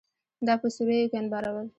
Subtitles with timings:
[0.47, 1.67] دا په سوریو کې انبارول